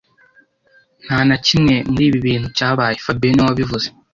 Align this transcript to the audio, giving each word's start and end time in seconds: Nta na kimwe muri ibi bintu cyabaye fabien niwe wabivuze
Nta 1.05 1.19
na 1.27 1.37
kimwe 1.45 1.75
muri 1.91 2.03
ibi 2.09 2.19
bintu 2.27 2.47
cyabaye 2.57 2.95
fabien 3.05 3.33
niwe 3.33 3.47
wabivuze 3.49 3.87